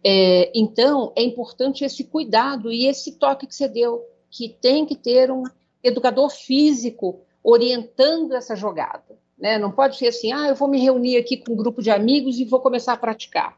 É, 0.04 0.52
então, 0.54 1.14
é 1.16 1.24
importante 1.24 1.86
esse 1.86 2.04
cuidado 2.04 2.70
e 2.70 2.86
esse 2.86 3.14
toque 3.14 3.48
que 3.48 3.56
você 3.56 3.70
deu, 3.70 4.02
que 4.30 4.50
tem 4.50 4.86
que 4.86 4.98
ter 4.98 5.32
um 5.32 5.44
educador 5.82 6.30
físico 6.32 7.22
orientando 7.42 8.34
essa 8.34 8.58
jogada, 8.58 9.18
né? 9.40 9.58
Não 9.58 9.72
pode 9.72 9.96
ser 9.96 10.08
assim, 10.08 10.34
ah, 10.34 10.50
eu 10.50 10.56
vou 10.56 10.68
me 10.68 10.82
reunir 10.82 11.16
aqui 11.16 11.38
com 11.38 11.54
um 11.54 11.58
grupo 11.58 11.82
de 11.82 11.92
amigos 11.92 12.38
e 12.38 12.44
vou 12.44 12.60
começar 12.60 12.92
a 12.92 12.98
praticar, 12.98 13.58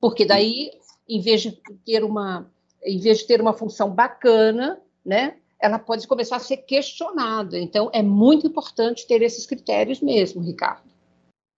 porque 0.00 0.24
daí, 0.24 0.72
em 1.08 1.20
vez 1.20 1.42
de 1.42 1.52
ter 1.86 2.02
uma 2.02 2.50
em 2.84 2.98
vez 2.98 3.18
de 3.18 3.26
ter 3.26 3.40
uma 3.40 3.52
função 3.52 3.90
bacana, 3.90 4.80
né, 5.04 5.36
ela 5.60 5.78
pode 5.78 6.06
começar 6.06 6.36
a 6.36 6.40
ser 6.40 6.58
questionada. 6.58 7.58
Então, 7.58 7.90
é 7.92 8.02
muito 8.02 8.46
importante 8.46 9.06
ter 9.06 9.22
esses 9.22 9.46
critérios 9.46 10.00
mesmo, 10.00 10.42
Ricardo. 10.42 10.88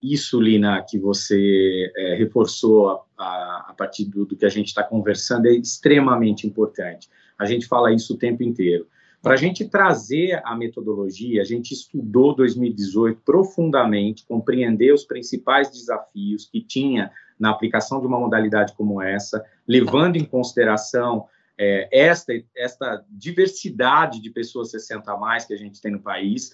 Isso, 0.01 0.41
Lina, 0.41 0.83
que 0.87 0.97
você 0.97 1.91
é, 1.95 2.15
reforçou 2.15 2.89
a, 2.89 3.05
a, 3.17 3.65
a, 3.69 3.73
partir 3.77 4.05
do, 4.05 4.25
do 4.25 4.35
que 4.35 4.45
a 4.45 4.49
gente 4.49 4.67
está 4.67 4.83
conversando, 4.83 5.45
é 5.45 5.51
extremamente 5.51 6.47
importante. 6.47 7.07
A 7.37 7.45
gente 7.45 7.67
fala 7.67 7.93
isso 7.93 8.15
o 8.15 8.17
tempo 8.17 8.41
inteiro. 8.41 8.87
Para 9.21 9.35
a 9.35 9.37
gente 9.37 9.63
trazer 9.65 10.41
a 10.43 10.55
metodologia, 10.55 11.41
a 11.41 11.45
gente 11.45 11.75
estudou 11.75 12.35
2018 12.35 13.21
profundamente, 13.23 14.25
compreender 14.25 14.91
os 14.91 15.03
principais 15.03 15.69
desafios 15.69 16.49
que 16.51 16.59
tinha 16.59 17.11
na 17.39 17.51
aplicação 17.51 17.99
de 17.99 18.07
uma 18.07 18.19
modalidade 18.19 18.73
como 18.73 18.99
essa, 18.99 19.43
levando 19.71 20.17
em 20.17 20.25
consideração 20.25 21.27
é, 21.57 21.87
esta, 21.93 22.33
esta 22.53 23.05
diversidade 23.09 24.21
de 24.21 24.29
pessoas 24.29 24.69
60 24.71 25.09
a 25.09 25.15
mais 25.15 25.45
que 25.45 25.53
a 25.53 25.57
gente 25.57 25.79
tem 25.79 25.93
no 25.93 26.01
país. 26.01 26.53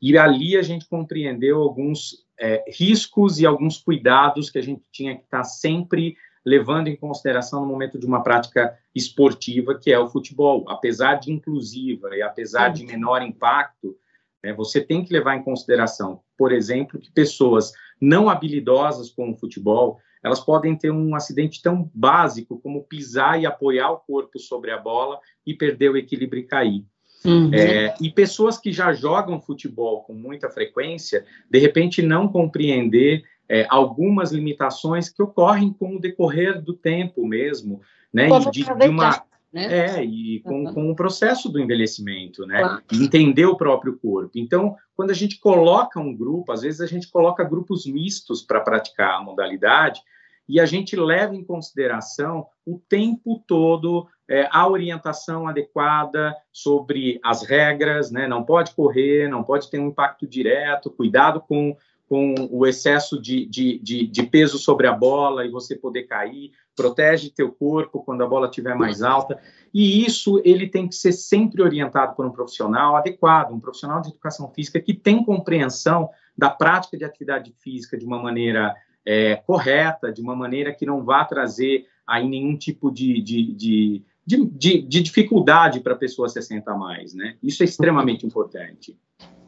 E 0.00 0.16
ali 0.16 0.56
a 0.56 0.62
gente 0.62 0.86
compreendeu 0.86 1.60
alguns 1.60 2.24
é, 2.38 2.62
riscos 2.68 3.40
e 3.40 3.46
alguns 3.46 3.78
cuidados 3.78 4.48
que 4.48 4.58
a 4.58 4.62
gente 4.62 4.80
tinha 4.92 5.16
que 5.16 5.24
estar 5.24 5.42
sempre 5.42 6.16
levando 6.46 6.86
em 6.86 6.94
consideração 6.94 7.62
no 7.62 7.66
momento 7.66 7.98
de 7.98 8.06
uma 8.06 8.22
prática 8.22 8.78
esportiva, 8.94 9.76
que 9.76 9.92
é 9.92 9.98
o 9.98 10.08
futebol. 10.08 10.64
Apesar 10.68 11.16
de 11.16 11.32
inclusiva 11.32 12.16
e 12.16 12.22
apesar 12.22 12.68
de 12.68 12.86
menor 12.86 13.22
impacto, 13.22 13.96
né, 14.40 14.52
você 14.52 14.80
tem 14.80 15.04
que 15.04 15.12
levar 15.12 15.34
em 15.34 15.42
consideração, 15.42 16.20
por 16.38 16.52
exemplo, 16.52 17.00
que 17.00 17.10
pessoas 17.10 17.72
não 18.00 18.30
habilidosas 18.30 19.10
com 19.10 19.32
o 19.32 19.36
futebol, 19.36 19.98
elas 20.22 20.40
podem 20.40 20.76
ter 20.76 20.90
um 20.90 21.14
acidente 21.14 21.60
tão 21.62 21.90
básico 21.94 22.58
como 22.60 22.84
pisar 22.84 23.40
e 23.40 23.46
apoiar 23.46 23.90
o 23.90 23.98
corpo 23.98 24.38
sobre 24.38 24.70
a 24.70 24.78
bola 24.78 25.18
e 25.46 25.54
perder 25.54 25.90
o 25.90 25.96
equilíbrio 25.96 26.40
e 26.40 26.46
cair. 26.46 26.84
Uhum. 27.24 27.50
É, 27.54 27.94
e 28.00 28.10
pessoas 28.10 28.58
que 28.58 28.72
já 28.72 28.92
jogam 28.92 29.40
futebol 29.40 30.02
com 30.02 30.12
muita 30.12 30.50
frequência, 30.50 31.24
de 31.48 31.58
repente 31.58 32.02
não 32.02 32.26
compreender 32.28 33.22
é, 33.48 33.66
algumas 33.68 34.32
limitações 34.32 35.08
que 35.08 35.22
ocorrem 35.22 35.72
com 35.72 35.96
o 35.96 36.00
decorrer 36.00 36.60
do 36.60 36.74
tempo 36.74 37.26
mesmo, 37.26 37.80
né? 38.12 38.28
De, 38.50 38.64
de 38.64 38.88
uma 38.88 39.24
né? 39.52 39.98
É, 39.98 40.04
e 40.04 40.40
com, 40.40 40.64
uhum. 40.64 40.74
com 40.74 40.90
o 40.90 40.96
processo 40.96 41.48
do 41.48 41.60
envelhecimento, 41.60 42.46
né? 42.46 42.60
Claro. 42.60 42.82
Entender 42.92 43.44
o 43.44 43.56
próprio 43.56 43.98
corpo. 43.98 44.32
Então, 44.36 44.76
quando 44.96 45.10
a 45.10 45.14
gente 45.14 45.38
coloca 45.38 46.00
um 46.00 46.16
grupo, 46.16 46.52
às 46.52 46.62
vezes 46.62 46.80
a 46.80 46.86
gente 46.86 47.10
coloca 47.10 47.44
grupos 47.44 47.86
mistos 47.86 48.42
para 48.42 48.60
praticar 48.60 49.14
a 49.18 49.22
modalidade, 49.22 50.00
e 50.48 50.58
a 50.58 50.66
gente 50.66 50.96
leva 50.96 51.34
em 51.34 51.44
consideração 51.44 52.46
o 52.66 52.78
tempo 52.88 53.42
todo 53.46 54.08
é, 54.28 54.48
a 54.50 54.68
orientação 54.68 55.46
adequada 55.46 56.34
sobre 56.52 57.20
as 57.22 57.42
regras, 57.42 58.10
né? 58.10 58.26
Não 58.26 58.42
pode 58.42 58.74
correr, 58.74 59.28
não 59.28 59.44
pode 59.44 59.70
ter 59.70 59.78
um 59.78 59.88
impacto 59.88 60.26
direto, 60.26 60.90
cuidado 60.90 61.40
com 61.40 61.76
com 62.12 62.34
o 62.50 62.66
excesso 62.66 63.18
de, 63.18 63.46
de, 63.46 63.78
de, 63.78 64.06
de, 64.06 64.22
peso 64.24 64.58
sobre 64.58 64.86
a 64.86 64.92
bola 64.92 65.46
e 65.46 65.50
você 65.50 65.74
poder 65.74 66.02
cair, 66.02 66.52
protege 66.74 67.30
teu 67.30 67.52
corpo 67.52 68.02
quando 68.02 68.22
a 68.22 68.26
bola 68.26 68.46
estiver 68.46 68.74
mais 68.74 69.02
alta, 69.02 69.38
e 69.72 70.04
isso 70.04 70.40
ele 70.44 70.68
tem 70.68 70.88
que 70.88 70.94
ser 70.94 71.12
sempre 71.12 71.62
orientado 71.62 72.14
por 72.14 72.26
um 72.26 72.30
profissional 72.30 72.96
adequado, 72.96 73.52
um 73.52 73.60
profissional 73.60 74.00
de 74.00 74.08
educação 74.08 74.50
física 74.50 74.80
que 74.80 74.94
tem 74.94 75.24
compreensão 75.24 76.08
da 76.36 76.50
prática 76.50 76.96
de 76.96 77.04
atividade 77.04 77.54
física 77.58 77.96
de 77.96 78.04
uma 78.04 78.20
maneira 78.20 78.74
é, 79.04 79.36
correta, 79.36 80.12
de 80.12 80.22
uma 80.22 80.34
maneira 80.34 80.72
que 80.72 80.86
não 80.86 81.04
vá 81.04 81.24
trazer 81.24 81.86
aí 82.06 82.28
nenhum 82.28 82.56
tipo 82.56 82.90
de, 82.90 83.20
de, 83.20 83.52
de, 83.52 84.04
de, 84.26 84.82
de 84.82 85.00
dificuldade 85.00 85.80
para 85.80 85.94
a 85.94 85.98
pessoa 85.98 86.28
60 86.28 86.70
a 86.70 86.76
mais, 86.76 87.14
né? 87.14 87.36
Isso 87.42 87.62
é 87.62 87.66
extremamente 87.66 88.26
importante. 88.26 88.96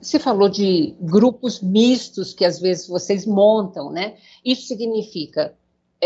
Você 0.01 0.19
falou 0.19 0.51
de 0.51 0.95
grupos 1.01 1.63
mistos 1.63 2.35
que 2.35 2.45
às 2.45 2.61
vezes 2.61 2.87
vocês 2.87 3.25
montam, 3.25 3.91
né? 3.91 4.17
Isso 4.45 4.67
significa 4.67 5.55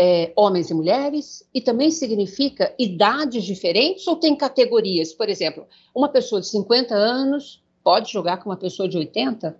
é, 0.01 0.31
homens 0.33 0.69
e 0.69 0.73
mulheres 0.73 1.45
e 1.53 1.59
também 1.59 1.91
significa 1.91 2.73
idades 2.79 3.43
diferentes 3.43 4.07
ou 4.07 4.15
tem 4.15 4.33
categorias? 4.33 5.11
Por 5.11 5.27
exemplo, 5.27 5.67
uma 5.93 6.07
pessoa 6.07 6.39
de 6.39 6.47
50 6.47 6.95
anos 6.95 7.61
pode 7.83 8.09
jogar 8.09 8.37
com 8.37 8.49
uma 8.49 8.55
pessoa 8.55 8.87
de 8.87 8.97
80? 8.97 9.59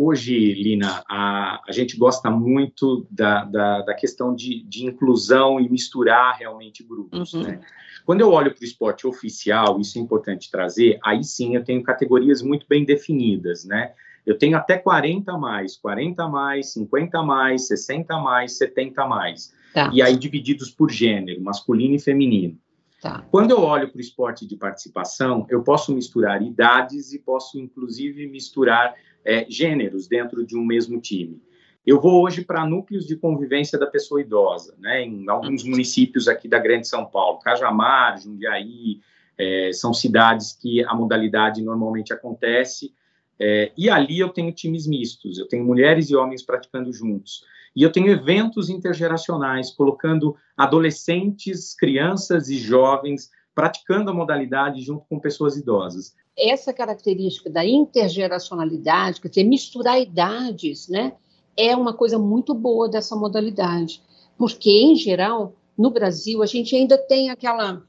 Hoje, 0.00 0.52
Lina, 0.54 1.04
a, 1.08 1.62
a 1.64 1.70
gente 1.70 1.96
gosta 1.96 2.28
muito 2.28 3.06
da, 3.08 3.44
da, 3.44 3.82
da 3.82 3.94
questão 3.94 4.34
de, 4.34 4.64
de, 4.64 4.84
inclusão 4.84 5.60
e 5.60 5.68
misturar 5.68 6.36
realmente 6.36 6.82
grupos. 6.82 7.32
Uhum. 7.34 7.42
Né? 7.44 7.60
Quando 8.04 8.20
eu 8.20 8.32
olho 8.32 8.52
para 8.52 8.62
o 8.62 8.64
esporte 8.64 9.06
oficial, 9.06 9.80
isso 9.80 9.96
é 9.96 10.00
importante 10.00 10.50
trazer, 10.50 10.98
aí 11.04 11.22
sim 11.22 11.54
eu 11.54 11.62
tenho 11.62 11.84
categorias 11.84 12.42
muito 12.42 12.66
bem 12.68 12.84
definidas, 12.84 13.64
né? 13.64 13.94
Eu 14.26 14.38
tenho 14.38 14.56
até 14.56 14.78
40 14.78 15.32
a 15.32 15.38
mais, 15.38 15.76
40 15.76 16.22
a 16.22 16.28
mais, 16.28 16.72
50 16.72 17.18
a 17.18 17.22
mais, 17.22 17.66
60 17.66 18.14
a 18.14 18.20
mais, 18.20 18.56
70 18.56 19.02
a 19.02 19.06
mais. 19.06 19.52
Tá. 19.72 19.90
E 19.92 20.00
aí 20.00 20.16
divididos 20.16 20.70
por 20.70 20.90
gênero, 20.90 21.42
masculino 21.42 21.94
e 21.94 21.98
feminino. 21.98 22.58
Tá. 23.02 23.22
Quando 23.30 23.50
eu 23.50 23.60
olho 23.60 23.90
para 23.90 23.98
o 23.98 24.00
esporte 24.00 24.46
de 24.46 24.56
participação, 24.56 25.46
eu 25.50 25.62
posso 25.62 25.94
misturar 25.94 26.40
idades 26.42 27.12
e 27.12 27.18
posso, 27.18 27.58
inclusive, 27.58 28.26
misturar 28.26 28.94
é, 29.24 29.44
gêneros 29.48 30.08
dentro 30.08 30.46
de 30.46 30.56
um 30.56 30.64
mesmo 30.64 30.98
time. 31.00 31.42
Eu 31.86 32.00
vou 32.00 32.22
hoje 32.22 32.42
para 32.42 32.64
núcleos 32.64 33.06
de 33.06 33.14
convivência 33.14 33.78
da 33.78 33.86
pessoa 33.86 34.22
idosa, 34.22 34.74
né, 34.78 35.02
em 35.02 35.28
alguns 35.28 35.64
municípios 35.64 36.28
aqui 36.28 36.48
da 36.48 36.58
Grande 36.58 36.88
São 36.88 37.04
Paulo, 37.04 37.40
Cajamar, 37.40 38.18
Jundiaí, 38.18 39.00
é, 39.36 39.70
são 39.72 39.92
cidades 39.92 40.52
que 40.52 40.82
a 40.84 40.94
modalidade 40.94 41.62
normalmente 41.62 42.12
acontece, 42.12 42.94
é, 43.40 43.72
e 43.76 43.90
ali 43.90 44.18
eu 44.18 44.28
tenho 44.28 44.52
times 44.52 44.86
mistos, 44.86 45.38
eu 45.38 45.48
tenho 45.48 45.64
mulheres 45.64 46.10
e 46.10 46.16
homens 46.16 46.42
praticando 46.42 46.92
juntos. 46.92 47.44
E 47.74 47.82
eu 47.82 47.90
tenho 47.90 48.08
eventos 48.08 48.70
intergeracionais, 48.70 49.72
colocando 49.72 50.36
adolescentes, 50.56 51.74
crianças 51.74 52.48
e 52.48 52.56
jovens 52.56 53.30
praticando 53.54 54.10
a 54.10 54.14
modalidade 54.14 54.80
junto 54.80 55.04
com 55.08 55.18
pessoas 55.18 55.56
idosas. 55.56 56.14
Essa 56.36 56.72
característica 56.72 57.48
da 57.48 57.64
intergeracionalidade, 57.64 59.20
quer 59.20 59.28
dizer, 59.28 59.44
misturar 59.44 60.00
idades, 60.00 60.88
né, 60.88 61.12
é 61.56 61.76
uma 61.76 61.92
coisa 61.92 62.18
muito 62.18 62.52
boa 62.54 62.88
dessa 62.88 63.14
modalidade, 63.14 64.02
porque 64.36 64.70
em 64.70 64.96
geral 64.96 65.54
no 65.78 65.90
Brasil 65.90 66.42
a 66.42 66.46
gente 66.46 66.74
ainda 66.74 66.98
tem 66.98 67.30
aquela 67.30 67.82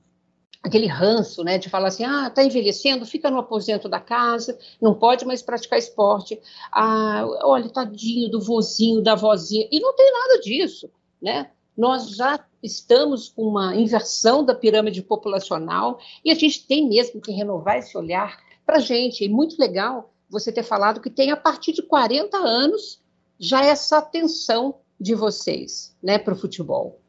aquele 0.65 0.87
ranço, 0.87 1.43
né, 1.43 1.57
de 1.57 1.69
falar 1.69 1.89
assim, 1.89 2.03
ah, 2.03 2.27
está 2.27 2.43
envelhecendo, 2.43 3.05
fica 3.05 3.29
no 3.29 3.39
aposento 3.39 3.87
da 3.87 3.99
casa, 3.99 4.57
não 4.81 4.93
pode 4.93 5.25
mais 5.25 5.41
praticar 5.41 5.77
esporte, 5.77 6.39
ah, 6.71 7.25
olha, 7.43 7.69
tadinho 7.69 8.29
do 8.29 8.41
vozinho, 8.41 9.01
da 9.01 9.15
vozinha, 9.15 9.67
e 9.71 9.79
não 9.79 9.95
tem 9.95 10.11
nada 10.11 10.39
disso, 10.41 10.89
né? 11.21 11.51
nós 11.77 12.11
já 12.11 12.43
estamos 12.63 13.29
com 13.29 13.43
uma 13.43 13.75
inversão 13.75 14.43
da 14.43 14.55
pirâmide 14.55 15.01
populacional 15.01 15.99
e 16.23 16.31
a 16.31 16.35
gente 16.35 16.65
tem 16.65 16.87
mesmo 16.87 17.19
que 17.19 17.31
renovar 17.31 17.77
esse 17.77 17.97
olhar 17.97 18.39
para 18.65 18.77
a 18.77 18.79
gente. 18.79 19.23
E 19.23 19.29
muito 19.29 19.59
legal 19.59 20.13
você 20.29 20.51
ter 20.51 20.63
falado 20.63 21.01
que 21.01 21.09
tem 21.09 21.31
a 21.31 21.37
partir 21.37 21.73
de 21.73 21.83
40 21.83 22.37
anos 22.37 23.01
já 23.37 23.63
essa 23.63 23.97
atenção 23.97 24.75
de 24.99 25.13
vocês 25.13 25.95
né, 26.01 26.17
para 26.17 26.33
o 26.33 26.37
futebol. 26.37 26.99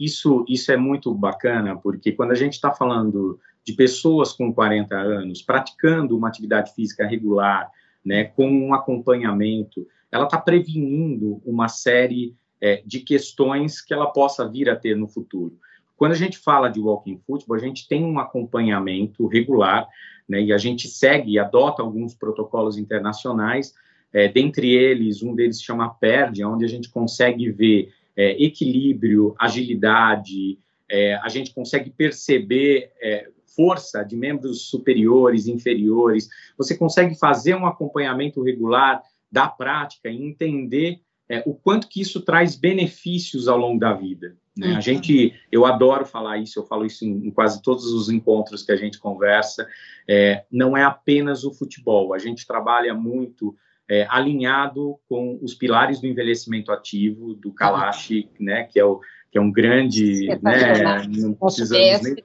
Isso, 0.00 0.46
isso 0.48 0.72
é 0.72 0.78
muito 0.78 1.14
bacana, 1.14 1.76
porque 1.76 2.10
quando 2.10 2.30
a 2.30 2.34
gente 2.34 2.54
está 2.54 2.72
falando 2.72 3.38
de 3.62 3.74
pessoas 3.74 4.32
com 4.32 4.50
40 4.50 4.96
anos 4.96 5.42
praticando 5.42 6.16
uma 6.16 6.28
atividade 6.28 6.72
física 6.74 7.06
regular, 7.06 7.70
né, 8.02 8.24
com 8.24 8.50
um 8.50 8.72
acompanhamento, 8.72 9.86
ela 10.10 10.24
está 10.24 10.38
prevenindo 10.38 11.42
uma 11.44 11.68
série 11.68 12.34
é, 12.58 12.82
de 12.86 13.00
questões 13.00 13.82
que 13.82 13.92
ela 13.92 14.06
possa 14.06 14.48
vir 14.48 14.70
a 14.70 14.76
ter 14.76 14.96
no 14.96 15.06
futuro. 15.06 15.58
Quando 15.98 16.12
a 16.12 16.16
gente 16.16 16.38
fala 16.38 16.70
de 16.70 16.80
walking 16.80 17.20
football, 17.26 17.58
a 17.58 17.60
gente 17.60 17.86
tem 17.86 18.02
um 18.02 18.18
acompanhamento 18.18 19.26
regular, 19.26 19.86
né, 20.26 20.40
e 20.40 20.50
a 20.50 20.56
gente 20.56 20.88
segue 20.88 21.32
e 21.32 21.38
adota 21.38 21.82
alguns 21.82 22.14
protocolos 22.14 22.78
internacionais, 22.78 23.74
é, 24.12 24.28
dentre 24.28 24.74
eles, 24.74 25.22
um 25.22 25.34
deles 25.34 25.58
se 25.58 25.64
chama 25.64 25.92
PERD, 25.94 26.42
onde 26.42 26.64
a 26.64 26.68
gente 26.68 26.88
consegue 26.88 27.50
ver 27.50 27.92
é, 28.16 28.42
equilíbrio, 28.42 29.34
agilidade, 29.38 30.58
é, 30.88 31.14
a 31.16 31.28
gente 31.28 31.54
consegue 31.54 31.90
perceber 31.90 32.90
é, 33.00 33.28
força 33.54 34.02
de 34.02 34.16
membros 34.16 34.68
superiores, 34.68 35.46
inferiores, 35.46 36.28
você 36.56 36.76
consegue 36.76 37.14
fazer 37.14 37.54
um 37.54 37.66
acompanhamento 37.66 38.42
regular 38.42 39.02
da 39.30 39.48
prática 39.48 40.08
e 40.08 40.22
entender 40.22 41.00
é, 41.28 41.42
o 41.46 41.54
quanto 41.54 41.88
que 41.88 42.00
isso 42.00 42.20
traz 42.22 42.56
benefícios 42.56 43.46
ao 43.46 43.56
longo 43.56 43.78
da 43.78 43.92
vida. 43.92 44.36
Né? 44.56 44.72
Uhum. 44.72 44.76
A 44.76 44.80
gente, 44.80 45.32
eu 45.50 45.64
adoro 45.64 46.04
falar 46.04 46.38
isso, 46.38 46.58
eu 46.58 46.66
falo 46.66 46.84
isso 46.84 47.04
em, 47.04 47.28
em 47.28 47.30
quase 47.30 47.62
todos 47.62 47.86
os 47.92 48.08
encontros 48.08 48.64
que 48.64 48.72
a 48.72 48.76
gente 48.76 48.98
conversa. 48.98 49.66
É, 50.08 50.44
não 50.50 50.76
é 50.76 50.82
apenas 50.82 51.44
o 51.44 51.52
futebol, 51.54 52.12
a 52.12 52.18
gente 52.18 52.46
trabalha 52.46 52.92
muito 52.94 53.56
é, 53.90 54.06
alinhado 54.08 54.96
com 55.08 55.36
os 55.42 55.52
pilares 55.52 56.00
do 56.00 56.06
envelhecimento 56.06 56.70
ativo 56.70 57.34
do 57.34 57.52
Kalash, 57.52 58.28
né, 58.38 58.62
que 58.62 58.78
é 58.78 58.84
o 58.84 59.00
que 59.32 59.38
é 59.38 59.40
um 59.40 59.50
grande, 59.50 60.26
né, 60.42 61.06
não 61.08 61.34
precisamos 61.34 62.02
nem, 62.02 62.16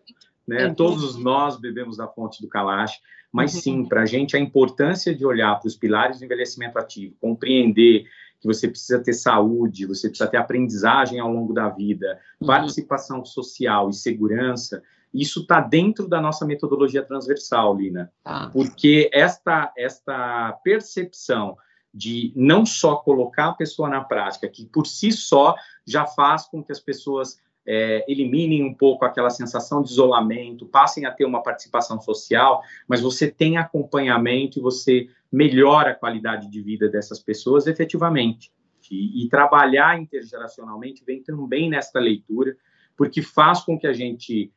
né, 0.47 0.67
uhum. 0.67 0.73
todos 0.73 1.15
nós 1.17 1.59
bebemos 1.59 1.97
da 1.97 2.07
fonte 2.07 2.41
do 2.41 2.47
Kalash, 2.47 2.99
mas 3.31 3.53
uhum. 3.53 3.61
sim, 3.61 3.85
para 3.85 4.01
a 4.01 4.05
gente 4.05 4.35
a 4.35 4.39
importância 4.39 5.13
de 5.13 5.25
olhar 5.25 5.59
para 5.59 5.67
os 5.67 5.75
pilares 5.75 6.19
do 6.19 6.25
envelhecimento 6.25 6.79
ativo, 6.79 7.15
compreender 7.19 8.05
que 8.45 8.53
você 8.53 8.67
precisa 8.67 8.99
ter 8.99 9.13
saúde, 9.13 9.87
você 9.87 10.07
precisa 10.07 10.29
ter 10.29 10.37
aprendizagem 10.37 11.19
ao 11.19 11.31
longo 11.31 11.53
da 11.53 11.67
vida, 11.69 12.19
uhum. 12.39 12.47
participação 12.47 13.25
social 13.25 13.89
e 13.89 13.93
segurança, 13.93 14.83
isso 15.11 15.41
está 15.41 15.59
dentro 15.61 16.07
da 16.07 16.21
nossa 16.21 16.45
metodologia 16.45 17.01
transversal, 17.01 17.75
Lina, 17.75 18.11
ah. 18.23 18.49
porque 18.53 19.09
esta, 19.11 19.73
esta 19.77 20.51
percepção 20.63 21.57
de 21.93 22.33
não 22.35 22.65
só 22.65 22.97
colocar 22.97 23.49
a 23.49 23.53
pessoa 23.53 23.89
na 23.89 24.03
prática, 24.03 24.49
que 24.49 24.65
por 24.65 24.85
si 24.85 25.11
só 25.11 25.55
já 25.87 26.05
faz 26.05 26.45
com 26.45 26.61
que 26.61 26.71
as 26.71 26.79
pessoas 26.79 27.39
é, 27.65 28.05
eliminem 28.07 28.63
um 28.63 28.73
pouco 28.73 29.05
aquela 29.05 29.29
sensação 29.29 29.81
de 29.81 29.89
isolamento, 29.89 30.65
passem 30.65 31.05
a 31.05 31.11
ter 31.11 31.25
uma 31.25 31.41
participação 31.41 31.99
social, 31.99 32.61
mas 32.87 33.01
você 33.01 33.29
tem 33.29 33.57
acompanhamento 33.57 34.59
e 34.59 34.61
você 34.61 35.09
melhora 35.31 35.91
a 35.91 35.95
qualidade 35.95 36.49
de 36.49 36.61
vida 36.61 36.87
dessas 36.87 37.19
pessoas 37.19 37.67
efetivamente. 37.67 38.51
E, 38.91 39.25
e 39.25 39.29
trabalhar 39.29 39.99
intergeracionalmente 39.99 41.03
vem 41.03 41.23
também 41.23 41.69
nesta 41.69 41.99
leitura, 41.99 42.55
porque 42.95 43.21
faz 43.21 43.61
com 43.61 43.79
que 43.79 43.87
a 43.87 43.93
gente 43.93 44.53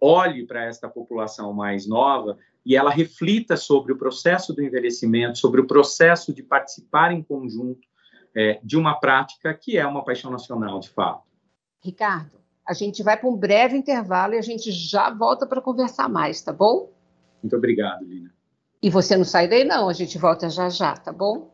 olhe 0.00 0.46
para 0.46 0.64
esta 0.64 0.88
população 0.88 1.52
mais 1.52 1.86
nova 1.86 2.38
e 2.64 2.76
ela 2.76 2.90
reflita 2.90 3.56
sobre 3.56 3.92
o 3.92 3.98
processo 3.98 4.52
do 4.52 4.62
envelhecimento, 4.62 5.38
sobre 5.38 5.60
o 5.60 5.66
processo 5.66 6.32
de 6.32 6.42
participar 6.42 7.12
em 7.12 7.22
conjunto 7.22 7.88
é, 8.34 8.60
de 8.62 8.76
uma 8.76 8.94
prática 8.94 9.52
que 9.52 9.76
é 9.76 9.86
uma 9.86 10.04
paixão 10.04 10.30
nacional, 10.30 10.80
de 10.80 10.88
fato. 10.88 11.24
Ricardo, 11.80 12.41
a 12.66 12.72
gente 12.72 13.02
vai 13.02 13.16
para 13.16 13.28
um 13.28 13.36
breve 13.36 13.76
intervalo 13.76 14.34
e 14.34 14.38
a 14.38 14.42
gente 14.42 14.70
já 14.70 15.10
volta 15.10 15.46
para 15.46 15.60
conversar 15.60 16.08
mais, 16.08 16.40
tá 16.40 16.52
bom? 16.52 16.90
Muito 17.42 17.56
obrigado, 17.56 18.04
Lina. 18.04 18.30
E 18.82 18.90
você 18.90 19.16
não 19.16 19.24
sai 19.24 19.48
daí, 19.48 19.64
não, 19.64 19.88
a 19.88 19.92
gente 19.92 20.18
volta 20.18 20.48
já 20.48 20.68
já, 20.68 20.94
tá 20.94 21.12
bom? 21.12 21.52